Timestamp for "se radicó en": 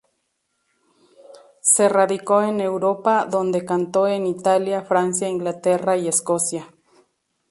1.61-2.59